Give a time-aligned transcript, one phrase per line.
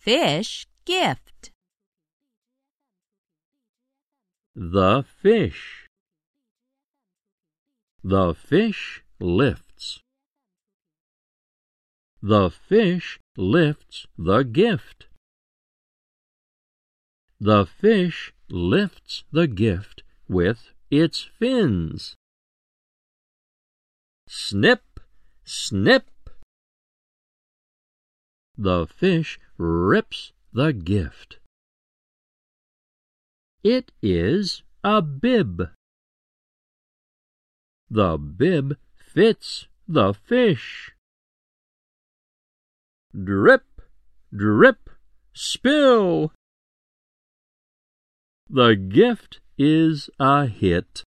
[0.00, 1.50] fish gift.
[4.54, 5.86] The fish.
[8.02, 10.00] The fish lifts.
[12.22, 15.08] The fish lifts the gift.
[17.38, 22.16] The fish lifts the gift with its fins.
[24.28, 24.82] Snip,
[25.44, 26.09] snip.
[28.60, 31.38] The fish rips the gift.
[33.64, 35.70] It is a bib.
[37.88, 40.92] The bib fits the fish.
[43.16, 43.64] Drip,
[44.30, 44.90] drip,
[45.32, 46.32] spill.
[48.50, 51.02] The gift is a hit.